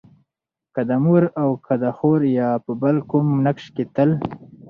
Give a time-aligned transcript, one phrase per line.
[0.73, 4.11] که د مور او که د خور يا په بل کوم نقش کې تل